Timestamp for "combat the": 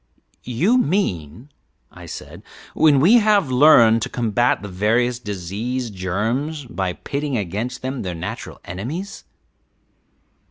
4.09-4.67